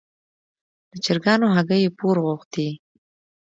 د 0.91 0.93
چرګانو 1.05 1.47
هګۍ 1.55 1.81
یې 1.85 1.95
پور 1.97 2.17
غوښتې. 2.25 2.67